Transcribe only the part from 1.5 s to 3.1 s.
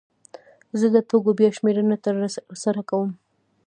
شمېرنه ترسره کوم.